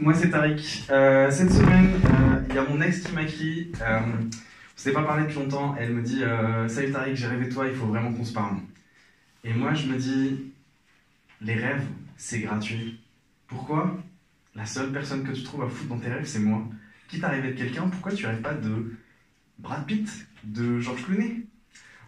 moi 0.00 0.14
c'est 0.14 0.30
Tariq. 0.30 0.86
Euh, 0.90 1.30
cette 1.30 1.52
semaine, 1.52 1.90
euh, 2.04 2.40
il 2.48 2.54
y 2.54 2.58
a 2.58 2.64
mon 2.64 2.80
ex 2.80 3.00
qui 3.00 3.12
m'a. 3.12 3.22
Euh, 3.22 4.00
on 4.00 4.80
s'est 4.80 4.92
pas 4.92 5.02
parlé 5.02 5.24
depuis 5.24 5.36
longtemps. 5.36 5.74
Elle 5.78 5.92
me 5.92 6.02
dit 6.02 6.22
euh, 6.22 6.68
Salut 6.68 6.92
Tariq, 6.92 7.16
j'ai 7.16 7.26
rêvé 7.26 7.46
de 7.46 7.52
toi, 7.52 7.66
il 7.66 7.74
faut 7.74 7.86
vraiment 7.86 8.12
qu'on 8.12 8.24
se 8.24 8.32
parle. 8.32 8.56
Et 9.44 9.52
moi 9.52 9.74
je 9.74 9.86
me 9.86 9.96
dis 9.96 10.52
Les 11.40 11.54
rêves, 11.54 11.84
c'est 12.16 12.40
gratuit. 12.40 13.00
Pourquoi 13.46 13.96
La 14.54 14.66
seule 14.66 14.92
personne 14.92 15.24
que 15.24 15.32
tu 15.32 15.42
trouves 15.42 15.62
à 15.62 15.68
foutre 15.68 15.88
dans 15.88 15.98
tes 15.98 16.08
rêves, 16.08 16.26
c'est 16.26 16.40
moi? 16.40 16.62
Quitte 17.08 17.24
à 17.24 17.28
rêver 17.28 17.52
de 17.52 17.58
quelqu'un, 17.58 17.88
pourquoi 17.88 18.12
tu 18.12 18.26
rêves 18.26 18.42
pas 18.42 18.54
de 18.54 18.96
Brad 19.58 19.86
Pitt, 19.86 20.08
de 20.44 20.78
George 20.78 21.04
Clooney? 21.04 21.46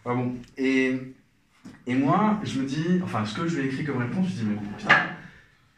Bon. 0.05 0.35
Et, 0.57 0.95
et 1.87 1.95
moi, 1.95 2.39
je 2.43 2.59
me 2.59 2.65
dis, 2.65 3.01
enfin, 3.03 3.25
ce 3.25 3.35
que 3.35 3.47
je 3.47 3.57
lui 3.57 3.63
ai 3.63 3.65
écrit 3.71 3.83
comme 3.83 3.97
réponse, 3.97 4.27
je 4.29 4.33
dis, 4.33 4.45
mais 4.45 4.55
putain, 4.77 4.95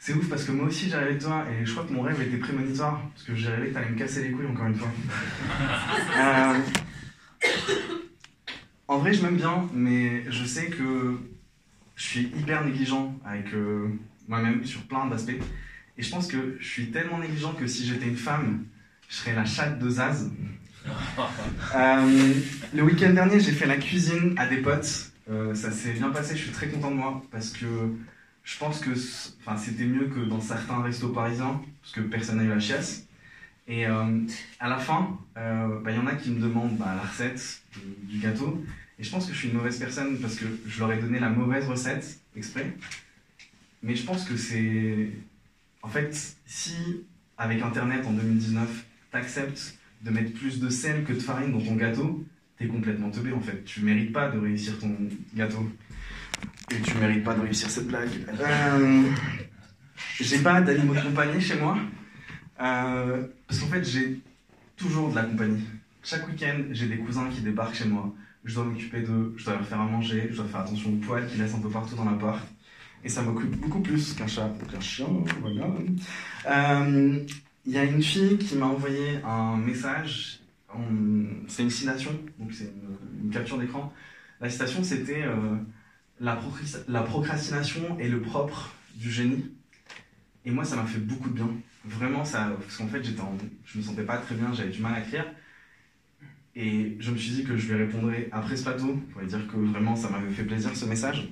c'est 0.06 0.14
ouf 0.14 0.28
parce 0.28 0.44
que 0.44 0.52
moi 0.52 0.66
aussi 0.66 0.90
j'ai 0.90 0.98
rêvé 0.98 1.14
de 1.16 1.24
toi 1.24 1.46
et 1.50 1.66
je 1.66 1.72
crois 1.72 1.86
que 1.86 1.94
mon 1.94 2.02
rêve 2.02 2.22
était 2.22 2.36
prémonitoire 2.36 3.02
parce 3.14 3.24
que 3.26 3.36
j'ai 3.36 3.48
rêvé 3.48 3.70
que 3.70 3.74
t'allais 3.74 3.90
me 3.90 3.98
casser 3.98 4.22
les 4.24 4.32
couilles 4.32 4.48
encore 4.48 4.66
une 4.66 4.76
fois. 4.76 4.92
Euh, 6.18 6.60
En 8.90 8.98
vrai, 8.98 9.14
je 9.14 9.22
m'aime 9.22 9.38
bien, 9.38 9.70
mais 9.74 10.30
je 10.30 10.44
sais 10.44 10.68
que 10.68 11.18
je 11.96 12.04
suis 12.04 12.22
hyper 12.38 12.66
négligent 12.66 13.18
avec 13.26 13.54
euh, 13.54 13.88
moi-même 14.28 14.66
sur 14.66 14.82
plein 14.82 15.06
d'aspects. 15.08 15.40
Et 15.98 16.04
je 16.04 16.10
pense 16.12 16.28
que 16.28 16.58
je 16.60 16.68
suis 16.68 16.92
tellement 16.92 17.20
négligent 17.20 17.54
que 17.54 17.66
si 17.66 17.86
j'étais 17.88 18.08
une 18.08 18.18
femme, 18.18 18.66
je 19.08 19.16
serais 19.16 19.34
la 19.34 19.46
chatte 19.46 19.80
de 19.80 19.90
Zaz. 19.90 20.30
Euh, 21.76 22.34
le 22.74 22.84
week-end 22.84 23.14
dernier, 23.14 23.40
j'ai 23.40 23.54
fait 23.54 23.66
la 23.66 23.78
cuisine 23.78 24.36
à 24.38 24.48
des 24.48 24.58
potes. 24.58 25.14
Euh, 25.30 25.56
ça 25.56 25.72
s'est 25.72 25.94
bien 25.94 26.10
passé, 26.10 26.36
je 26.36 26.42
suis 26.44 26.52
très 26.52 26.68
content 26.68 26.92
de 26.92 26.98
moi 26.98 27.24
parce 27.32 27.52
que 27.52 27.66
je 28.44 28.58
pense 28.58 28.80
que 28.80 28.94
c'était 28.96 29.86
mieux 29.86 30.08
que 30.08 30.20
dans 30.20 30.42
certains 30.42 30.82
restos 30.82 31.10
parisiens 31.10 31.62
parce 31.82 31.94
que 31.94 32.02
personne 32.02 32.38
n'a 32.38 32.44
eu 32.44 32.50
la 32.50 32.60
chiasse. 32.60 33.08
Et 33.68 33.88
euh, 33.88 34.20
à 34.60 34.70
la 34.70 34.78
fin, 34.78 35.18
euh, 35.38 35.80
bah, 35.80 35.92
il 35.92 35.96
y 35.96 36.00
en 36.00 36.08
a 36.08 36.16
qui 36.16 36.32
me 36.32 36.42
demandent 36.42 36.78
bah, 36.78 36.94
la 36.96 37.02
recette 37.02 37.62
du 38.04 38.20
gâteau. 38.20 38.64
Et 39.00 39.04
je 39.04 39.10
pense 39.10 39.26
que 39.26 39.34
je 39.34 39.38
suis 39.38 39.48
une 39.50 39.56
mauvaise 39.56 39.80
personne 39.80 40.20
parce 40.20 40.36
que 40.36 40.46
je 40.68 40.80
leur 40.80 40.92
ai 40.92 40.98
donné 40.98 41.20
la 41.20 41.30
mauvaise 41.30 41.68
recette 41.68 42.20
exprès. 42.36 42.76
Mais 43.82 43.96
je 43.96 44.06
pense 44.06 44.26
que 44.26 44.36
c'est. 44.36 45.12
En 45.82 45.90
fait, 45.90 46.38
si 46.46 46.76
avec 47.38 47.62
Internet 47.62 48.06
en 48.06 48.12
2019, 48.12 48.86
t'acceptes 49.12 49.78
de 50.02 50.12
mettre 50.12 50.34
plus 50.34 50.60
de 50.60 50.70
sel 50.70 51.04
que 51.06 51.14
de 51.14 51.20
farine 51.20 51.52
dans 51.52 51.62
ton 51.62 51.76
gâteau, 51.76 52.24
t'es 52.58 52.68
complètement 52.68 53.10
teubé 53.10 53.32
en 53.32 53.42
fait. 53.42 53.64
Tu 53.64 53.82
mérites 53.82 54.12
pas 54.12 54.30
de 54.30 54.38
réussir 54.38 54.78
ton 54.80 54.96
gâteau. 55.36 55.70
Et 56.72 56.82
tu 56.82 56.98
mérites 56.98 57.24
pas 57.24 57.36
de 57.36 57.42
réussir 57.42 57.70
cette 57.70 57.88
blague. 57.88 58.10
Euh, 58.40 59.04
j'ai 60.20 60.40
pas 60.40 60.62
d'animaux 60.62 60.96
de 60.96 61.02
compagnie 61.02 61.42
chez 61.42 61.60
moi. 61.60 61.78
Euh, 62.62 63.28
parce 63.48 63.60
qu'en 63.60 63.68
fait, 63.68 63.84
j'ai 63.84 64.20
toujours 64.78 65.10
de 65.10 65.16
la 65.16 65.24
compagnie. 65.24 65.64
Chaque 66.04 66.28
week-end, 66.28 66.64
j'ai 66.72 66.88
des 66.88 66.98
cousins 66.98 67.30
qui 67.30 67.42
débarquent 67.42 67.76
chez 67.76 67.86
moi. 67.86 68.14
Je 68.44 68.56
dois 68.56 68.66
m'occuper 68.66 69.02
d'eux, 69.02 69.34
je 69.38 69.46
dois 69.46 69.54
leur 69.54 69.66
faire 69.66 69.80
à 69.80 69.86
manger, 69.86 70.28
je 70.32 70.36
dois 70.38 70.46
faire 70.46 70.62
attention 70.62 70.90
aux 70.92 70.98
poils 70.98 71.26
qu'ils 71.28 71.42
laissent 71.42 71.56
un 71.56 71.62
peu 71.62 71.70
partout 71.70 71.96
dans 71.96 72.06
l'appart. 72.06 72.46
Et 73.04 73.10
ça 73.10 73.22
m'occupe 73.22 73.56
beaucoup 73.58 73.80
plus 73.80 74.14
qu'un 74.14 74.28
chat 74.28 74.48
ou 74.62 74.66
qu'un 74.72 74.80
chien, 74.80 75.08
voilà. 75.42 75.70
Euh, 76.50 77.20
Il 77.66 77.72
y 77.72 77.78
a 77.78 77.84
une 77.84 78.04
fille 78.04 78.38
qui 78.38 78.56
m'a 78.58 78.66
envoyé 78.66 79.20
un 79.24 79.56
message. 79.58 80.40
C'est 81.48 81.64
une 81.64 81.70
citation, 81.70 82.12
donc 82.40 82.52
c'est 82.52 82.66
une, 82.66 83.26
une 83.26 83.30
capture 83.30 83.58
d'écran. 83.58 83.94
La 84.42 84.50
citation, 84.50 84.84
c'était 84.84 85.24
euh, 85.24 85.56
la, 86.24 87.02
procrastination 87.02 88.00
est 88.00 88.08
le 88.08 88.22
propre 88.22 88.74
du 88.96 89.12
génie. 89.12 89.52
Et 90.46 90.52
moi, 90.52 90.64
ça 90.64 90.76
m'a 90.76 90.86
fait 90.86 91.00
beaucoup 91.00 91.30
de 91.30 91.36
bien. 91.36 91.50
Vraiment, 91.86 92.24
ça, 92.24 92.56
parce 92.60 92.78
qu'en 92.78 92.88
fait, 92.88 93.04
j'étais 93.04 93.22
en- 93.22 93.38
je 93.66 93.78
me 93.78 93.84
sentais 93.84 94.04
pas 94.04 94.18
très 94.18 94.36
bien, 94.36 94.54
j'avais 94.54 94.70
du 94.70 94.82
mal 94.82 94.96
à 94.96 95.02
écrire. 95.02 95.26
Et 96.56 96.98
je 97.00 97.12
me 97.12 97.18
suis 97.18 97.32
dit 97.32 97.44
que 97.44 97.58
je 97.58 97.74
lui 97.74 97.84
répondrais 97.84 98.30
après 98.32 98.56
ce 98.56 98.64
plateau 98.64 98.96
pour 99.12 99.22
lui 99.22 99.28
dire 99.28 99.48
que 99.48 99.58
vraiment, 99.58 99.96
ça 99.96 100.10
m'avait 100.10 100.32
fait 100.32 100.44
plaisir 100.44 100.76
ce 100.76 100.86
message. 100.86 101.30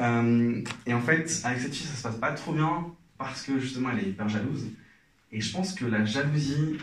Euh, 0.00 0.62
et 0.86 0.94
en 0.94 1.00
fait, 1.00 1.40
avec 1.44 1.60
cette 1.60 1.74
fille, 1.74 1.86
ça 1.86 1.96
se 1.96 2.02
passe 2.02 2.16
pas 2.16 2.32
trop 2.32 2.52
bien 2.52 2.86
parce 3.18 3.42
que 3.42 3.58
justement, 3.60 3.90
elle 3.90 4.00
est 4.00 4.08
hyper 4.10 4.28
jalouse. 4.28 4.66
Et 5.30 5.40
je 5.40 5.52
pense 5.52 5.74
que 5.74 5.84
la 5.84 6.04
jalousie, 6.04 6.78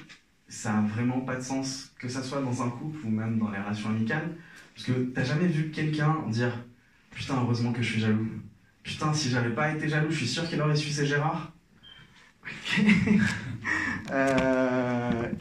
ça 0.47 0.77
a 0.77 0.81
vraiment 0.81 1.21
pas 1.21 1.35
de 1.35 1.41
sens, 1.41 1.91
que 1.99 2.07
ça 2.07 2.21
soit 2.23 2.41
dans 2.41 2.61
un 2.61 2.69
couple 2.69 3.05
ou 3.05 3.09
même 3.09 3.39
dans 3.39 3.49
les 3.49 3.57
relations 3.57 3.89
amicales. 3.89 4.35
Parce 4.75 4.87
que 4.87 4.93
t'as 5.13 5.23
jamais 5.23 5.47
vu 5.47 5.71
quelqu'un 5.71 6.23
dire 6.29 6.53
Putain, 7.15 7.41
heureusement 7.41 7.73
que 7.73 7.81
je 7.81 7.91
suis 7.91 8.01
jaloux. 8.01 8.29
Putain, 8.83 9.13
si 9.13 9.29
j'avais 9.31 9.49
pas 9.55 9.71
été 9.73 9.89
jaloux, 9.89 10.11
je 10.11 10.17
suis 10.17 10.27
sûr 10.27 10.47
qu'il 10.47 10.61
aurait 10.61 10.75
su 10.75 10.91
c'est 10.91 11.07
Gérard. 11.07 11.51
Ok. 12.43 12.81
Euh, 14.11 15.31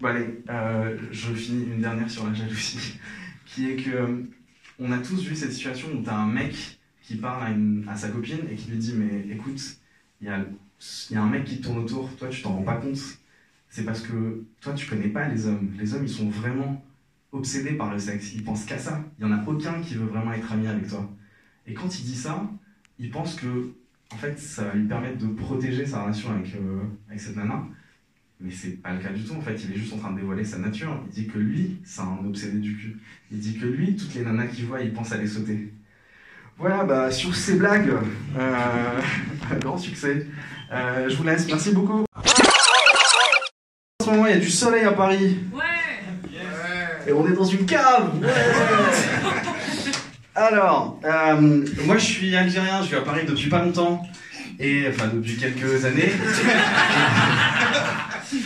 Bon, 0.00 0.08
allez, 0.08 0.42
euh, 0.48 0.96
je 1.10 1.32
finis 1.32 1.64
une 1.64 1.80
dernière 1.80 2.08
sur 2.10 2.26
la 2.26 2.34
jalousie, 2.34 2.98
qui 3.46 3.70
est 3.70 3.76
que 3.76 3.90
euh, 3.90 4.30
on 4.78 4.92
a 4.92 4.98
tous 4.98 5.24
vu 5.24 5.34
cette 5.34 5.52
situation 5.52 5.88
où 5.92 6.02
t'as 6.02 6.14
un 6.14 6.26
mec 6.26 6.78
qui 7.02 7.16
parle 7.16 7.84
à, 7.88 7.96
sa 7.96 8.10
copine 8.10 8.40
et 8.50 8.54
qui 8.54 8.70
lui 8.70 8.78
dit 8.78 8.94
Mais 8.94 9.26
écoute, 9.34 9.60
il 10.20 10.28
y 10.28 10.30
a, 10.30 10.44
y 11.10 11.16
a 11.16 11.22
un 11.22 11.28
mec 11.28 11.44
qui 11.44 11.58
te 11.58 11.64
tourne 11.64 11.78
autour, 11.78 12.14
toi 12.16 12.28
tu 12.28 12.42
t'en 12.42 12.52
rends 12.56 12.62
pas 12.62 12.76
compte. 12.76 12.98
C'est 13.70 13.84
parce 13.84 14.02
que 14.02 14.44
toi 14.60 14.74
tu 14.74 14.86
connais 14.86 15.08
pas 15.08 15.26
les 15.26 15.46
hommes. 15.46 15.72
Les 15.78 15.94
hommes 15.94 16.04
ils 16.04 16.08
sont 16.08 16.28
vraiment 16.28 16.84
obsédés 17.32 17.72
par 17.72 17.92
le 17.92 17.98
sexe, 17.98 18.32
ils 18.34 18.42
pensent 18.42 18.64
qu'à 18.64 18.78
ça. 18.78 19.04
Il 19.18 19.26
y 19.26 19.28
en 19.28 19.32
a 19.32 19.44
aucun 19.46 19.80
qui 19.80 19.94
veut 19.94 20.06
vraiment 20.06 20.32
être 20.32 20.52
ami 20.52 20.66
avec 20.66 20.88
toi. 20.88 21.08
Et 21.66 21.74
quand 21.74 21.98
il 21.98 22.04
dit 22.04 22.16
ça, 22.16 22.48
il 22.98 23.10
pense 23.10 23.34
que 23.34 23.72
en 24.12 24.16
fait 24.16 24.38
ça 24.38 24.64
va 24.64 24.74
lui 24.74 24.86
permettre 24.86 25.18
de 25.18 25.26
protéger 25.26 25.84
sa 25.84 26.02
relation 26.02 26.30
avec, 26.30 26.54
euh, 26.54 26.82
avec 27.08 27.20
cette 27.20 27.36
nana. 27.36 27.64
Mais 28.40 28.50
c'est 28.50 28.80
pas 28.80 28.94
le 28.94 29.00
cas 29.00 29.10
du 29.10 29.24
tout 29.24 29.34
en 29.34 29.40
fait, 29.40 29.56
il 29.64 29.72
est 29.72 29.76
juste 29.76 29.92
en 29.92 29.98
train 29.98 30.12
de 30.12 30.18
dévoiler 30.20 30.44
sa 30.44 30.58
nature. 30.58 31.02
Il 31.08 31.12
dit 31.12 31.26
que 31.26 31.38
lui, 31.38 31.78
c'est 31.84 32.00
un 32.00 32.18
obsédé 32.24 32.58
du 32.58 32.76
cul. 32.76 32.98
Il 33.30 33.38
dit 33.38 33.58
que 33.58 33.66
lui, 33.66 33.96
toutes 33.96 34.14
les 34.14 34.22
nanas 34.22 34.46
qu'il 34.46 34.66
voit, 34.66 34.80
il 34.80 34.92
pense 34.92 35.12
à 35.12 35.18
les 35.18 35.26
sauter. 35.26 35.72
Voilà, 36.56 36.84
bah 36.84 37.10
sur 37.10 37.34
ces 37.36 37.54
blagues, 37.54 37.92
euh, 38.36 39.00
grand 39.60 39.78
succès. 39.78 40.26
Euh, 40.72 41.08
je 41.08 41.16
vous 41.16 41.24
laisse, 41.24 41.46
merci 41.46 41.72
beaucoup. 41.72 42.04
En 42.14 44.04
ce 44.04 44.10
moment, 44.10 44.26
il 44.26 44.34
y 44.34 44.36
a 44.36 44.40
du 44.40 44.50
soleil 44.50 44.84
à 44.84 44.92
Paris. 44.92 45.38
Et 47.08 47.12
on 47.12 47.26
est 47.26 47.32
dans 47.32 47.44
une 47.44 47.64
cave 47.64 48.10
Alors, 50.34 51.00
euh, 51.04 51.64
moi 51.86 51.96
je 51.98 52.04
suis 52.04 52.36
algérien, 52.36 52.82
je 52.82 52.88
vis 52.90 52.96
à 52.96 53.00
Paris 53.00 53.22
depuis 53.26 53.48
pas 53.48 53.64
longtemps. 53.64 54.06
Et 54.60 54.86
enfin 54.88 55.08
depuis 55.12 55.36
quelques 55.36 55.84
années. 55.84 56.12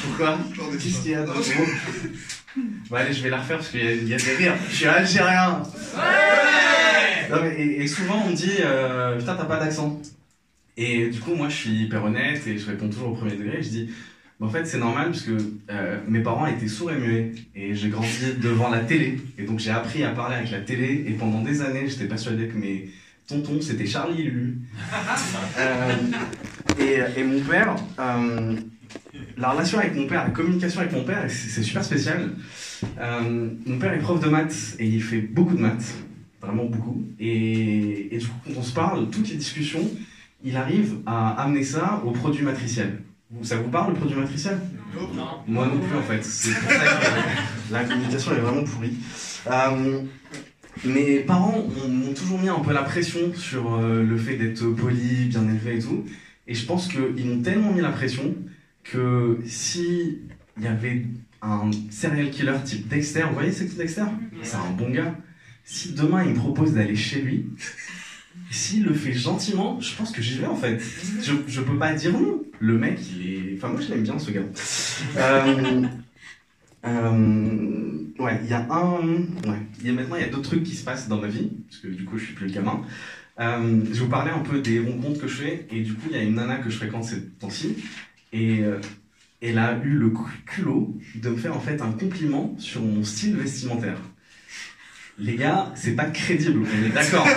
Pourquoi 0.07 0.39
Qu'est-ce 0.81 1.03
qu'il 1.03 1.11
y 1.11 1.15
a 1.15 1.23
dans 1.25 1.35
le 1.35 1.41
Bon 2.89 2.97
allez, 2.97 3.13
je 3.13 3.23
vais 3.23 3.31
la 3.31 3.39
refaire 3.39 3.57
parce 3.59 3.71
qu'il 3.71 3.81
y, 4.09 4.15
a- 4.15 4.17
des 4.17 4.37
rires. 4.37 4.55
Je 4.71 4.75
suis 4.77 4.87
algérien 4.87 5.63
Non, 7.31 7.39
mais, 7.43 7.55
et, 7.57 7.83
et 7.83 7.87
souvent 7.89 8.23
on 8.25 8.31
me 8.31 8.35
dit 8.35 8.59
euh, 8.61 9.19
Putain, 9.19 9.35
t'as 9.35 9.45
pas 9.47 9.57
d'accent. 9.59 10.01
Et 10.77 11.09
du 11.09 11.19
coup, 11.19 11.35
moi 11.35 11.49
je 11.49 11.57
suis 11.57 11.71
hyper 11.85 12.05
honnête 12.05 12.47
et 12.47 12.57
je 12.59 12.67
réponds 12.67 12.89
toujours 12.89 13.09
au 13.09 13.15
premier 13.15 13.37
degré. 13.37 13.63
Je 13.63 13.69
dis 13.69 13.91
en 14.43 14.49
fait, 14.49 14.67
c'est 14.67 14.79
normal 14.79 15.07
parce 15.11 15.23
que 15.23 15.39
euh, 15.71 15.99
mes 16.09 16.21
parents 16.21 16.47
étaient 16.47 16.67
sourds 16.67 16.91
et 16.91 16.99
muets 16.99 17.33
et 17.55 17.75
j'ai 17.75 17.89
grandi 17.91 18.09
devant 18.41 18.69
la 18.71 18.81
télé. 18.81 19.19
Et 19.39 19.45
donc 19.45 19.61
j'ai 19.61 19.71
appris 19.71 20.03
à 20.03 20.11
parler 20.11 20.37
avec 20.37 20.51
la 20.51 20.61
télé 20.61 21.05
et 21.07 21.13
pendant 21.13 21.43
des 21.43 21.63
années, 21.63 21.87
j'étais 21.87 22.07
persuadé 22.07 22.49
que 22.49 22.57
mes 22.57 22.91
tontons 23.29 23.61
c'était 23.61 23.87
Charlie 23.87 24.23
et 24.23 24.25
Lulu. 24.25 24.59
Euh, 25.59 25.95
et, 26.81 27.21
et 27.21 27.25
mon 27.25 27.41
père, 27.41 27.77
euh, 27.99 28.57
la 29.37 29.51
relation 29.51 29.79
avec 29.79 29.95
mon 29.95 30.07
père, 30.07 30.25
la 30.25 30.31
communication 30.31 30.81
avec 30.81 30.93
mon 30.93 31.05
père, 31.05 31.25
c'est 31.29 31.63
super 31.63 31.85
spécial. 31.85 32.31
Mon 32.99 33.79
père 33.79 33.93
est 33.93 33.99
prof 33.99 34.19
de 34.19 34.29
maths 34.29 34.77
et 34.79 34.87
il 34.87 35.03
fait 35.03 35.21
beaucoup 35.21 35.55
de 35.55 35.61
maths, 35.61 35.95
vraiment 36.41 36.65
beaucoup. 36.65 37.05
Et, 37.21 38.15
et 38.15 38.19
du 38.19 38.27
coup, 38.27 38.39
quand 38.47 38.53
on 38.57 38.63
se 38.63 38.73
parle, 38.73 39.11
toutes 39.11 39.29
les 39.29 39.37
discussions, 39.37 39.89
il 40.43 40.57
arrive 40.57 40.97
à 41.07 41.43
amener 41.43 41.63
ça 41.63 42.03
au 42.05 42.11
produit 42.11 42.43
matriciel. 42.43 42.99
Ça 43.43 43.57
vous 43.57 43.71
parle 43.71 43.93
le 43.95 43.99
produit 43.99 44.17
matriciel 44.17 44.59
Moi 45.49 45.67
non 45.67 45.81
plus 45.81 45.97
en 45.97 46.03
fait. 46.03 46.23
C'est 46.25 46.53
pour 46.55 46.71
ça 46.71 46.79
que 46.79 47.73
la 47.73 47.85
communication 47.85 48.33
est 48.33 48.41
vraiment 48.41 48.65
pourrie. 48.65 48.97
Euh, 49.51 50.03
mes 50.85 51.21
parents 51.21 51.55
ont- 51.85 51.89
m'ont 51.89 52.13
toujours 52.13 52.39
mis 52.39 52.49
un 52.49 52.61
peu 52.61 52.73
la 52.73 52.83
pression 52.83 53.33
sur 53.35 53.75
euh, 53.75 54.03
le 54.03 54.17
fait 54.17 54.37
d'être 54.37 54.65
poli, 54.71 55.27
bien 55.27 55.45
élevé 55.49 55.77
et 55.77 55.81
tout. 55.81 56.05
Et 56.47 56.55
je 56.55 56.67
pense 56.67 56.89
qu'ils 56.89 57.27
m'ont 57.27 57.43
tellement 57.43 57.73
mis 57.73 57.81
la 57.81 57.91
pression 57.91 58.35
que 58.85 59.39
si 59.47 60.19
il 60.59 60.63
y 60.65 60.67
avait 60.67 61.07
un 61.41 61.71
serial 61.91 62.31
killer 62.31 62.55
type 62.65 62.87
Dexter, 62.89 63.23
vous 63.29 63.35
voyez 63.35 63.51
c'est 63.53 63.67
qui 63.67 63.77
Dexter? 63.77 64.03
C'est 64.43 64.57
un 64.57 64.71
bon 64.77 64.91
gars. 64.91 65.15
Si 65.65 65.93
demain 65.95 66.25
il 66.25 66.31
me 66.35 66.37
propose 66.39 66.75
d'aller 66.75 66.97
chez 66.97 67.21
lui, 67.23 67.47
s'il 68.51 68.85
le 68.85 68.95
fait 68.95 69.13
gentiment, 69.13 69.81
je 69.81 69.95
pense 69.95 70.13
que 70.13 70.23
j'y 70.23 70.39
vais 70.39 70.47
en 70.47 70.57
fait. 70.57 70.81
Je, 71.23 71.33
je 71.47 71.61
peux 71.61 71.79
pas 71.79 71.95
dire 71.95 72.13
non. 72.13 72.43
Le 72.61 72.79
mec, 72.79 72.99
il 73.15 73.27
est. 73.29 73.55
Enfin, 73.57 73.69
moi 73.69 73.81
je 73.81 73.89
l'aime 73.91 74.03
bien 74.03 74.19
ce 74.19 74.31
gars. 74.31 74.43
Euh, 75.17 75.83
euh, 76.85 77.99
ouais, 78.19 78.41
il 78.45 78.51
y 78.51 78.53
a 78.53 78.67
un. 78.71 79.01
Ouais, 79.49 79.63
y 79.85 79.91
maintenant 79.91 80.17
il 80.17 80.23
y 80.23 80.25
a 80.25 80.29
d'autres 80.29 80.51
trucs 80.51 80.63
qui 80.63 80.75
se 80.75 80.85
passent 80.85 81.09
dans 81.09 81.21
ma 81.21 81.29
vie, 81.29 81.51
parce 81.69 81.81
que 81.81 81.89
du 81.89 82.05
coup 82.05 82.19
je 82.19 82.27
suis 82.27 82.35
plus 82.35 82.47
le 82.47 82.53
gamin. 82.53 82.83
Euh, 83.41 83.83
je 83.91 84.01
vous 84.01 84.09
parler 84.09 84.31
un 84.31 84.41
peu 84.41 84.61
des 84.61 84.79
rencontres 84.81 85.21
que 85.21 85.27
je 85.27 85.37
fais, 85.43 85.67
et 85.71 85.81
du 85.81 85.95
coup 85.95 86.09
il 86.11 86.17
y 86.17 86.21
a 86.21 86.23
une 86.23 86.35
nana 86.35 86.57
que 86.59 86.71
je 86.71 86.77
fréquente 86.77 87.05
ces 87.05 87.25
temps-ci, 87.41 87.77
Et 88.33 88.61
euh, 88.63 88.79
elle 89.41 89.59
a 89.59 89.79
eu 89.83 89.91
le 89.91 90.13
culot 90.47 90.97
de 91.17 91.29
me 91.31 91.37
faire 91.37 91.57
en 91.57 91.61
fait 91.61 91.81
un 91.83 91.93
compliment 91.93 92.55
sur 92.59 92.83
mon 92.83 93.03
style 93.03 93.37
vestimentaire. 93.37 93.99
Les 95.19 95.37
gars, 95.37 95.71
c'est 95.75 95.95
pas 95.95 96.07
crédible, 96.07 96.67
on 96.67 96.85
est 96.85 96.89
d'accord. 96.89 97.29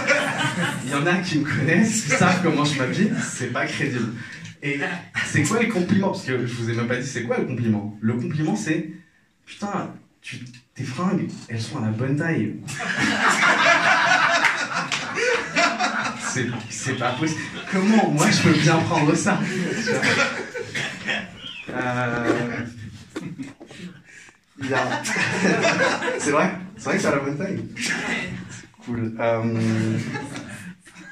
Il 0.86 0.92
y 0.92 0.96
en 0.96 1.06
a 1.06 1.18
qui 1.18 1.40
me 1.40 1.46
connaissent, 1.46 2.04
qui 2.04 2.10
savent 2.10 2.42
comment 2.42 2.64
je 2.64 2.80
m'habille, 2.80 3.12
c'est 3.22 3.52
pas 3.52 3.66
crédible. 3.66 4.14
Et 4.64 4.80
c'est 5.28 5.44
quoi 5.44 5.62
le 5.62 5.68
compliment? 5.68 6.12
Parce 6.12 6.24
que 6.24 6.48
je 6.48 6.54
vous 6.54 6.70
ai 6.70 6.74
même 6.74 6.88
pas 6.88 6.96
dit 6.96 7.06
c'est 7.06 7.24
quoi 7.24 7.38
le 7.38 7.46
compliment? 7.46 7.98
Le 8.02 8.14
compliment 8.14 8.56
c'est 8.56 8.92
putain, 9.46 9.94
tu, 10.22 10.40
tes 10.74 10.84
fringues, 10.84 11.28
elles 11.50 11.62
sont 11.62 11.78
à 11.78 11.82
la 11.86 11.92
bonne 11.92 12.16
taille. 12.16 12.56
C'est 16.70 16.98
pas 16.98 17.12
possible. 17.12 17.42
Comment 17.72 18.10
moi 18.12 18.32
je 18.32 18.42
peux 18.42 18.58
bien 18.58 18.78
prendre 18.78 19.14
ça? 19.16 19.40
Euh... 21.70 22.66
c'est 26.20 26.32
vrai 26.32 26.52
C'est 26.78 26.86
vrai 26.86 26.96
que 26.96 27.02
c'est 27.02 27.12
la 27.12 27.20
bonne 27.20 27.38
taille 27.38 27.64
Cool. 28.86 29.14
Euh, 29.20 29.60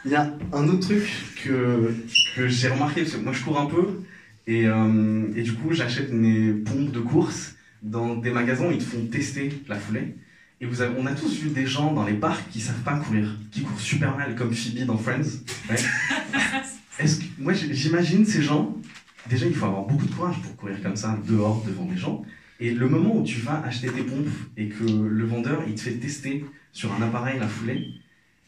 il 0.06 0.12
y 0.12 0.16
a 0.16 0.34
un 0.52 0.68
autre 0.68 0.88
truc 0.88 1.10
que, 1.44 1.94
que 2.36 2.48
j'ai 2.48 2.70
remarqué, 2.70 3.02
parce 3.02 3.16
que 3.16 3.22
moi 3.22 3.34
je 3.34 3.44
cours 3.44 3.60
un 3.60 3.66
peu, 3.66 4.02
et, 4.48 4.68
euh, 4.68 5.32
et 5.36 5.42
du 5.42 5.54
coup 5.54 5.74
j'achète 5.74 6.12
mes 6.12 6.54
pompes 6.54 6.92
de 6.92 7.00
course 7.00 7.56
dans 7.82 8.16
des 8.16 8.32
magasins 8.32 8.70
ils 8.72 8.78
te 8.78 8.84
font 8.84 9.06
tester 9.08 9.64
la 9.68 9.76
foulée. 9.76 10.16
Et 10.62 10.66
vous 10.66 10.82
on 10.82 11.06
a 11.06 11.12
tous 11.12 11.40
vu 11.40 11.50
des 11.50 11.66
gens 11.66 11.92
dans 11.92 12.06
les 12.06 12.14
parcs 12.14 12.50
qui 12.50 12.62
savent 12.62 12.84
pas 12.86 12.96
courir, 12.96 13.38
qui 13.52 13.64
courent 13.64 13.80
super 13.80 14.16
mal, 14.16 14.36
comme 14.36 14.54
Phoebe 14.54 14.86
dans 14.86 14.98
Friends. 14.98 15.42
Est-ce 17.00 17.20
que, 17.20 17.26
moi 17.38 17.52
j'imagine 17.54 18.26
ces 18.26 18.42
gens, 18.42 18.78
déjà 19.30 19.46
il 19.46 19.54
faut 19.54 19.66
avoir 19.66 19.84
beaucoup 19.84 20.06
de 20.06 20.14
courage 20.14 20.40
pour 20.42 20.56
courir 20.56 20.82
comme 20.82 20.96
ça, 20.96 21.18
dehors, 21.28 21.64
devant 21.68 21.86
des 21.86 21.98
gens. 21.98 22.24
Et 22.64 22.72
le 22.72 22.88
moment 22.88 23.18
où 23.18 23.24
tu 23.24 23.42
vas 23.42 23.62
acheter 23.68 23.88
tes 23.88 24.04
pompes 24.04 24.30
et 24.56 24.70
que 24.70 24.86
le 24.86 25.26
vendeur 25.26 25.64
il 25.68 25.76
te 25.76 25.82
fait 25.82 25.96
tester 25.96 26.46
sur 26.72 26.94
un 26.94 27.02
appareil 27.02 27.38
la 27.38 27.46
foulée, 27.50 27.90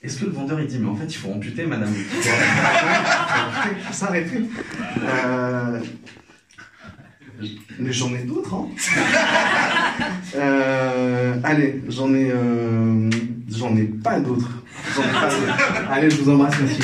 est-ce 0.01 0.21
que 0.21 0.25
le 0.25 0.31
vendeur 0.31 0.61
il 0.61 0.67
dit 0.67 0.79
mais 0.79 0.87
en 0.87 0.95
fait 0.95 1.03
il 1.03 1.17
faut 1.17 1.31
amputer 1.31 1.65
madame 1.65 1.93
Il 1.93 3.83
faut 3.83 3.91
s'arrêter. 3.91 4.39
Euh... 5.03 5.81
Mais 7.77 7.91
j'en 7.91 8.15
ai 8.15 8.23
d'autres, 8.23 8.53
hein 8.53 8.67
euh... 10.35 11.35
Allez, 11.43 11.83
j'en 11.89 12.13
ai, 12.13 12.31
euh... 12.31 13.09
j'en 13.49 13.75
ai 13.75 13.83
pas 13.83 14.21
d'autres. 14.21 14.63
Allez, 15.91 16.09
je 16.09 16.21
vous 16.21 16.31
embrasse, 16.31 16.55
merci. 16.61 16.79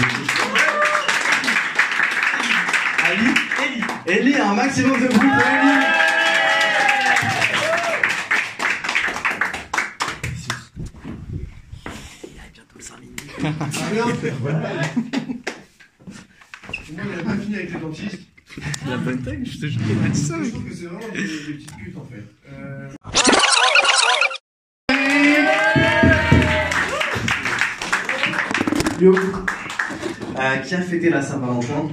Ali, 3.05 3.31
Ellie, 4.05 4.35
un 4.35 4.53
maximum 4.53 4.99
de 4.99 5.07
bruit 5.07 5.29
pour 5.29 5.47
Ellie. 5.47 5.70
Moi, 13.41 13.49
il 16.89 16.97
n'a 16.97 17.23
pas 17.23 17.35
fini 17.37 17.55
avec 17.55 17.73
les 17.73 17.79
dentistes. 17.79 18.19
La 18.87 18.97
bonne 18.97 19.21
taille, 19.23 19.45
je 19.45 19.59
te 19.59 19.65
jure. 19.65 19.81
Je 19.81 20.49
trouve 20.49 20.65
que 20.67 20.75
c'est 20.75 20.85
vraiment 20.85 21.07
des, 21.13 21.21
des 21.21 21.53
petites 21.53 21.75
putes 21.77 21.97
en 21.97 22.05
fait. 22.05 22.25
Euh... 22.51 22.89
Yo. 28.99 29.15
Euh, 30.39 30.57
qui 30.57 30.75
a 30.75 30.81
fêté 30.81 31.09
la 31.09 31.21
Saint-Valentin? 31.21 31.89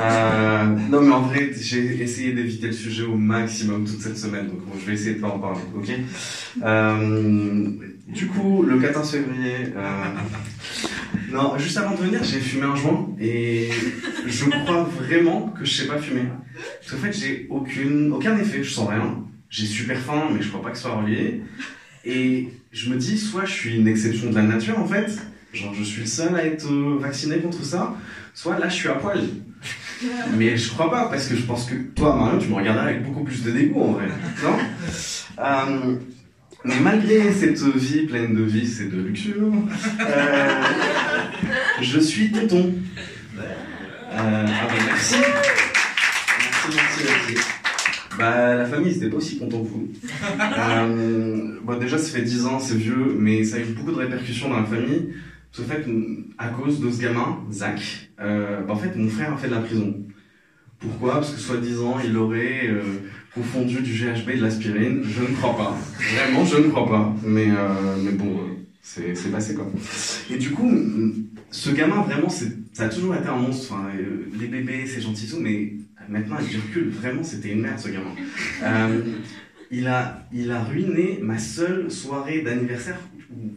Euh, 0.00 0.64
Non 0.90 1.00
mais 1.02 1.12
en 1.12 1.22
vrai, 1.22 1.50
j'ai 1.58 2.02
essayé 2.02 2.32
d'éviter 2.32 2.68
le 2.68 2.72
sujet 2.72 3.02
au 3.04 3.16
maximum 3.16 3.84
toute 3.86 4.00
cette 4.00 4.18
semaine, 4.18 4.48
donc 4.48 4.60
bon, 4.64 4.72
je 4.80 4.86
vais 4.86 4.94
essayer 4.94 5.14
de 5.16 5.20
pas 5.20 5.28
en 5.28 5.38
parler, 5.38 5.60
ok? 5.76 5.90
Euh, 6.64 7.68
Du 8.08 8.26
coup, 8.26 8.62
le 8.62 8.78
14 8.78 9.08
février, 9.10 9.54
euh, 9.76 11.30
non, 11.32 11.56
juste 11.58 11.76
avant 11.76 11.92
de 11.94 12.00
venir, 12.02 12.22
j'ai 12.24 12.40
fumé 12.40 12.64
un 12.64 12.74
joint 12.74 13.08
et 13.20 13.68
je 14.26 14.44
crois 14.46 14.82
vraiment 14.82 15.48
que 15.48 15.64
je 15.64 15.72
sais 15.74 15.86
pas 15.86 15.98
fumer. 15.98 16.24
Parce 16.80 16.92
qu'en 16.92 16.98
fait, 17.06 17.12
j'ai 17.12 17.46
aucune, 17.50 18.12
aucun 18.12 18.36
effet, 18.38 18.62
je 18.64 18.70
sens 18.70 18.88
rien. 18.88 19.24
J'ai 19.48 19.66
super 19.66 19.98
faim, 19.98 20.28
mais 20.34 20.42
je 20.42 20.48
crois 20.48 20.62
pas 20.62 20.70
que 20.70 20.76
ce 20.76 20.82
soit 20.84 20.96
relié. 20.96 21.42
Et 22.04 22.48
je 22.72 22.90
me 22.90 22.96
dis, 22.96 23.16
soit 23.18 23.44
je 23.44 23.52
suis 23.52 23.76
une 23.76 23.86
exception 23.88 24.30
de 24.30 24.34
la 24.34 24.42
nature 24.42 24.78
en 24.78 24.86
fait, 24.86 25.10
genre 25.52 25.74
je 25.74 25.84
suis 25.84 26.00
le 26.02 26.06
seul 26.06 26.34
à 26.34 26.44
être 26.44 26.66
vacciné 26.98 27.38
contre 27.38 27.64
ça, 27.64 27.94
soit 28.34 28.58
là 28.58 28.68
je 28.68 28.74
suis 28.74 28.88
à 28.88 28.94
poil. 28.94 29.20
Mais 30.36 30.56
je 30.56 30.70
crois 30.70 30.90
pas, 30.90 31.08
parce 31.10 31.28
que 31.28 31.36
je 31.36 31.42
pense 31.42 31.66
que 31.66 31.74
toi, 31.74 32.16
Marion, 32.16 32.38
tu 32.38 32.48
me 32.48 32.54
regarderais 32.54 32.92
avec 32.92 33.04
beaucoup 33.04 33.22
plus 33.22 33.42
de 33.42 33.50
dégoût 33.50 33.82
en 33.82 33.92
vrai. 33.92 34.06
Non? 34.42 34.56
Euh, 35.38 35.96
Mais 36.64 36.80
malgré 36.80 37.32
cette 37.32 37.60
vie 37.62 38.06
pleine 38.06 38.34
de 38.34 38.42
vices 38.42 38.80
et 38.80 38.86
de 38.86 39.00
luxure, 39.00 39.52
euh, 40.00 40.62
je 41.82 42.00
suis 42.00 42.30
tonton. 42.32 42.74
Euh, 43.38 43.42
ah 44.12 44.66
bah 44.68 44.74
merci. 44.86 45.14
Merci, 46.38 46.68
merci, 46.74 47.00
merci. 47.04 47.46
Bah, 48.18 48.54
la 48.54 48.66
famille, 48.66 48.92
c'était 48.92 49.08
pas 49.08 49.16
aussi 49.16 49.38
content 49.38 49.62
que 49.62 49.68
vous. 49.68 49.88
Bon, 51.62 51.78
déjà, 51.78 51.96
ça 51.98 52.10
fait 52.10 52.22
10 52.22 52.46
ans, 52.46 52.58
c'est 52.58 52.76
vieux, 52.76 53.14
mais 53.18 53.44
ça 53.44 53.56
a 53.56 53.60
eu 53.60 53.64
beaucoup 53.64 53.92
de 53.92 53.98
répercussions 53.98 54.48
dans 54.48 54.60
la 54.60 54.66
famille. 54.66 55.14
Parce 55.56 55.68
fait, 55.68 55.84
à 56.38 56.48
cause 56.48 56.80
de 56.80 56.90
ce 56.90 57.00
gamin, 57.02 57.38
Zach, 57.50 58.10
euh, 58.20 58.62
bah, 58.62 58.74
en 58.74 58.76
fait, 58.76 58.94
mon 58.96 59.08
frère 59.08 59.32
a 59.32 59.36
fait 59.36 59.48
de 59.48 59.54
la 59.54 59.60
prison. 59.60 59.96
Pourquoi? 60.78 61.14
Parce 61.14 61.34
que 61.34 61.40
soi-disant, 61.40 61.98
il 62.04 62.16
aurait 62.16 62.68
euh, 62.68 62.82
confondu 63.34 63.80
du 63.82 63.92
GHB 63.92 64.30
et 64.30 64.36
de 64.36 64.42
l'aspirine. 64.42 65.02
Je 65.02 65.22
ne 65.22 65.34
crois 65.36 65.56
pas. 65.56 65.76
Vraiment, 66.14 66.44
je 66.44 66.56
ne 66.56 66.68
crois 66.68 66.88
pas. 66.88 67.14
Mais, 67.24 67.50
euh, 67.50 67.96
mais 68.02 68.12
bon, 68.12 68.40
c'est 68.80 69.14
c'est 69.14 69.30
passé 69.30 69.54
quoi. 69.54 69.70
Et 70.30 70.38
du 70.38 70.52
coup, 70.52 70.72
ce 71.50 71.70
gamin, 71.70 72.02
vraiment, 72.02 72.28
ça 72.28 72.84
a 72.84 72.88
toujours 72.88 73.14
été 73.16 73.28
un 73.28 73.36
monstre. 73.36 73.72
Enfin, 73.72 73.88
les 74.38 74.46
bébés, 74.46 74.86
c'est 74.86 75.00
gentil 75.00 75.28
tout, 75.28 75.40
mais 75.40 75.74
maintenant, 76.08 76.36
avec 76.36 76.48
du 76.48 76.56
recul, 76.58 76.88
vraiment, 76.90 77.24
c'était 77.24 77.50
une 77.50 77.60
merde, 77.60 77.78
ce 77.78 77.88
gamin. 77.88 78.14
Il, 79.72 79.86
a, 79.86 80.26
il 80.32 80.50
a 80.50 80.64
ruiné 80.64 81.20
ma 81.22 81.38
seule 81.38 81.90
soirée 81.90 82.40
d'anniversaire 82.40 82.98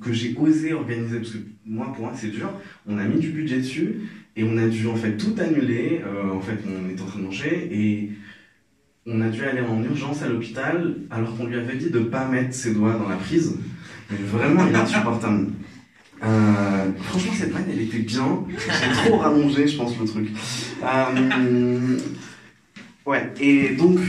que 0.01 0.13
j'ai 0.13 0.35
osé 0.37 0.73
organiser. 0.73 1.17
Parce 1.17 1.31
que 1.31 1.39
moi, 1.65 1.91
pour 1.93 2.05
moi, 2.05 2.13
c'est 2.15 2.29
dur. 2.29 2.51
On 2.87 2.97
a 2.97 3.05
mis 3.05 3.19
du 3.19 3.29
budget 3.29 3.57
dessus 3.57 4.01
et 4.35 4.43
on 4.43 4.57
a 4.57 4.67
dû 4.67 4.87
en 4.87 4.95
fait 4.95 5.17
tout 5.17 5.35
annuler. 5.39 6.01
Euh, 6.05 6.31
en 6.31 6.41
fait, 6.41 6.57
on 6.67 6.89
était 6.89 7.01
en 7.01 7.05
train 7.05 7.19
de 7.19 7.25
manger 7.25 7.69
et 7.71 8.11
on 9.05 9.21
a 9.21 9.29
dû 9.29 9.43
aller 9.43 9.61
en 9.61 9.83
urgence 9.83 10.21
à 10.23 10.29
l'hôpital 10.29 10.95
alors 11.11 11.35
qu'on 11.35 11.47
lui 11.47 11.57
avait 11.57 11.75
dit 11.75 11.89
de 11.89 11.99
pas 11.99 12.27
mettre 12.27 12.53
ses 12.53 12.73
doigts 12.73 12.93
dans 12.93 13.09
la 13.09 13.17
prise. 13.17 13.57
Mais 14.09 14.17
vraiment, 14.17 14.65
il 14.67 14.73
est 14.73 14.79
insupportable. 14.79 15.47
Euh, 16.25 16.91
franchement, 17.01 17.33
cette 17.37 17.51
vanne, 17.51 17.65
elle 17.69 17.81
était 17.81 17.99
bien. 17.99 18.45
J'ai 18.49 19.09
trop 19.09 19.17
rallongé, 19.17 19.67
je 19.67 19.75
pense, 19.75 19.99
le 19.99 20.05
truc. 20.05 20.29
Euh, 20.81 21.97
ouais, 23.05 23.33
et 23.41 23.75
donc, 23.75 23.99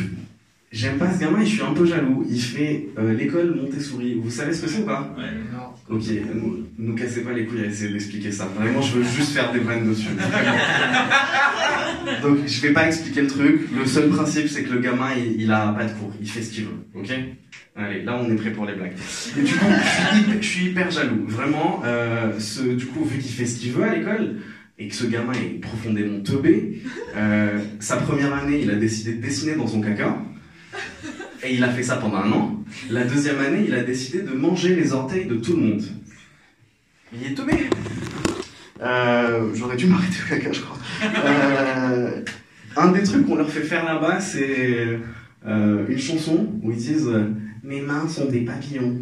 j'aime 0.75 0.99
pas 0.99 1.11
ce 1.13 1.21
gamin 1.21 1.41
et 1.41 1.47
je 1.47 1.55
suis 1.55 1.63
un 1.63 1.73
peu 1.73 1.87
jaloux. 1.87 2.27
Il 2.29 2.41
fait 2.41 2.89
euh, 2.99 3.15
l'école 3.15 3.55
Montessori. 3.55 4.21
Vous 4.23 4.31
savez 4.31 4.53
ce 4.53 4.63
que 4.63 4.69
c'est 4.69 4.83
ou 4.83 4.85
pas? 4.85 5.15
Non. 5.53 5.97
Ok, 5.97 6.03
nous, 6.35 6.65
nous 6.79 6.95
cassez 6.95 7.23
pas 7.23 7.33
les 7.33 7.47
couilles 7.47 7.63
à 7.63 7.67
essayer 7.67 7.93
d'expliquer 7.93 8.33
ça. 8.33 8.49
Vraiment, 8.59 8.83
je 8.83 8.99
veux 8.99 9.05
juste 9.05 9.33
faire 9.33 9.53
des 9.53 9.61
vannes 9.61 9.89
dessus. 9.89 10.09
Donc, 12.23 12.39
je 12.47 12.61
vais 12.61 12.73
pas 12.73 12.87
expliquer 12.87 13.23
le 13.23 13.29
truc. 13.29 13.61
Le 13.77 13.87
seul 13.87 14.09
principe, 14.09 14.49
c'est 14.49 14.65
que 14.65 14.73
le 14.73 14.81
gamin, 14.81 15.11
il, 15.17 15.41
il 15.43 15.53
a 15.53 15.69
pas 15.69 15.85
de 15.85 15.93
cours. 15.93 16.13
Il 16.21 16.29
fait 16.29 16.43
ce 16.43 16.53
qu'il 16.53 16.65
veut. 16.65 16.85
Ok? 16.95 17.11
Allez, 17.77 18.03
là, 18.03 18.19
on 18.21 18.31
est 18.31 18.37
prêt 18.37 18.51
pour 18.51 18.67
les 18.67 18.75
blagues. 18.75 18.93
Et 19.39 19.43
du 19.43 19.53
coup, 19.53 19.67
je 19.69 19.89
suis 19.89 20.21
hyper, 20.21 20.43
je 20.43 20.47
suis 20.47 20.67
hyper 20.67 20.91
jaloux. 20.91 21.25
Vraiment, 21.27 21.83
euh, 21.85 22.39
ce, 22.39 22.63
du 22.63 22.87
coup, 22.87 23.05
vu 23.05 23.19
qu'il 23.19 23.33
fait 23.33 23.47
ce 23.47 23.61
qu'il 23.61 23.73
veut 23.73 23.85
à 23.85 23.95
l'école, 23.95 24.37
et 24.79 24.89
que 24.89 24.95
ce 24.95 25.07
gamin 25.07 25.33
est 25.33 25.61
profondément 25.61 26.21
teubé, 26.21 26.83
euh, 27.17 27.59
sa 27.81 27.97
première 27.97 28.35
année, 28.35 28.61
il 28.63 28.71
a 28.71 28.77
décidé 28.77 29.15
de 29.15 29.23
dessiner 29.23 29.55
dans 29.55 29.67
son 29.67 29.81
caca. 29.81 30.19
Et 31.43 31.55
il 31.55 31.63
a 31.63 31.69
fait 31.69 31.83
ça 31.83 31.97
pendant 31.97 32.17
un 32.17 32.33
an. 32.33 32.65
La 32.91 33.05
deuxième 33.05 33.39
année, 33.41 33.65
il 33.67 33.75
a 33.75 33.83
décidé 33.83 34.23
de 34.23 34.33
manger 34.33 34.75
les 34.75 34.93
orteils 34.93 35.27
de 35.27 35.35
tout 35.35 35.57
le 35.57 35.63
monde. 35.63 35.83
Il 37.13 37.27
est 37.27 37.35
teubé. 37.35 37.69
Euh, 38.81 39.51
J'aurais 39.55 39.77
dû 39.77 39.87
m'arrêter 39.87 40.17
au 40.25 40.29
caca, 40.29 40.53
je 40.53 40.61
crois. 40.61 40.79
Euh, 41.27 42.25
un 42.77 42.93
des 42.93 43.03
trucs 43.03 43.27
qu'on 43.27 43.37
leur 43.37 43.51
fait 43.51 43.63
faire 43.63 43.85
là-bas, 43.85 44.21
c'est 44.21 44.99
euh, 45.47 45.87
une 45.89 45.99
chanson 45.99 46.53
où 46.63 46.71
ils 46.73 46.79
disent 46.79 47.11
Mes 47.63 47.81
mains 47.81 48.09
sont 48.09 48.27
des 48.27 48.41
papillons. 48.41 49.01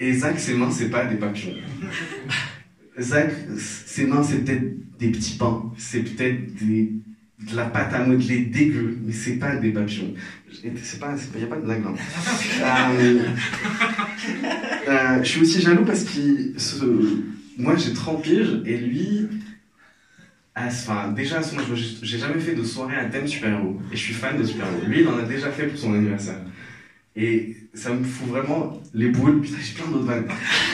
Et 0.00 0.12
Zach, 0.14 0.38
ses 0.38 0.54
mains, 0.54 0.70
c'est 0.70 0.90
pas 0.90 1.04
des 1.04 1.16
papillons. 1.16 1.54
Zach, 3.00 3.32
ses 3.56 4.06
mains, 4.06 4.22
c'est 4.22 4.44
peut-être 4.44 4.98
des 4.98 5.10
petits 5.10 5.36
pains. 5.36 5.72
C'est 5.76 6.00
peut-être 6.00 6.54
des, 6.64 6.92
de 7.50 7.56
la 7.56 7.64
pâte 7.66 7.92
à 7.94 8.04
modeler 8.04 8.42
dégueu, 8.42 8.98
mais 9.04 9.12
c'est 9.12 9.36
pas 9.36 9.56
des 9.56 9.70
papillons. 9.70 10.14
C'est 10.82 11.00
pas, 11.00 11.14
il 11.34 11.38
n'y 11.38 11.44
a 11.44 11.48
pas 11.48 11.56
de 11.56 11.62
blague 11.62 11.82
là. 11.84 11.90
Euh, 12.64 13.18
euh, 14.88 15.22
je 15.22 15.28
suis 15.28 15.40
aussi 15.40 15.60
jaloux 15.60 15.84
parce 15.84 16.04
que 16.04 16.52
ce- 16.56 17.20
moi 17.58 17.76
j'ai 17.76 17.92
30 17.92 18.22
piges 18.22 18.60
et 18.66 18.76
lui, 18.76 19.28
à- 20.54 20.66
enfin, 20.66 21.12
déjà, 21.12 21.38
à 21.38 21.40
moi, 21.52 21.62
j'ai 21.74 21.96
j'ai 22.02 22.18
jamais 22.18 22.38
fait 22.40 22.54
de 22.54 22.62
soirée 22.64 22.96
à 22.96 23.04
thème 23.06 23.26
super-héros. 23.26 23.80
Et 23.92 23.96
je 23.96 24.00
suis 24.02 24.14
fan 24.14 24.36
de 24.38 24.44
super-héros. 24.44 24.86
Lui, 24.86 25.00
il 25.00 25.08
en 25.08 25.18
a 25.18 25.22
déjà 25.22 25.50
fait 25.50 25.66
pour 25.66 25.78
son 25.78 25.94
anniversaire. 25.94 26.40
Et 27.14 27.56
ça 27.74 27.90
me 27.90 28.02
fout 28.02 28.28
vraiment 28.28 28.80
les 28.94 29.08
boules. 29.08 29.40
Putain, 29.40 29.56
j'ai 29.62 29.74
plein 29.74 29.90
d'autres 29.90 30.06
vannes. 30.06 30.24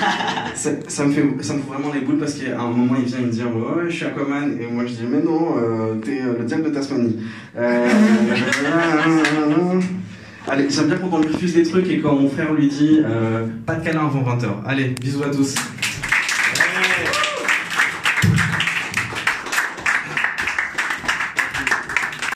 ça, 0.54 0.70
ça 0.86 1.04
me 1.04 1.12
fait, 1.12 1.24
ça 1.40 1.54
me 1.54 1.60
fout 1.60 1.72
vraiment 1.74 1.92
les 1.92 2.00
boules 2.00 2.18
parce 2.18 2.34
qu'à 2.34 2.60
un 2.60 2.70
moment, 2.70 2.94
il 2.96 3.06
vient 3.06 3.20
me 3.20 3.30
dire 3.30 3.46
Ouais, 3.46 3.86
je 3.88 3.96
suis 3.96 4.04
Aquaman. 4.04 4.56
Et 4.60 4.66
moi, 4.66 4.86
je 4.86 4.92
dis 4.92 5.04
Mais 5.08 5.20
non, 5.20 5.56
euh, 5.58 5.96
t'es 5.96 6.20
euh, 6.20 6.38
le 6.38 6.44
diable 6.44 6.64
de 6.64 6.70
Tasmanie. 6.70 7.16
Euh, 7.56 7.88
Allez, 10.50 10.70
j'aime 10.70 10.86
bien 10.86 10.96
quand 10.96 11.10
on 11.12 11.20
lui 11.20 11.28
refuse 11.28 11.54
des 11.54 11.64
trucs 11.64 11.90
et 11.90 11.98
quand 11.98 12.14
mon 12.14 12.30
frère 12.30 12.54
lui 12.54 12.68
dit 12.68 13.00
euh, 13.04 13.46
Pas 13.66 13.74
de 13.74 13.84
câlin 13.84 14.06
avant 14.06 14.22
20h. 14.22 14.46
Allez, 14.64 14.94
bisous 14.98 15.22
à 15.22 15.30
tous. 15.30 15.54